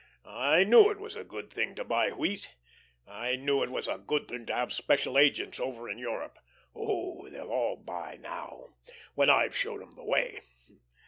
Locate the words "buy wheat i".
1.83-3.35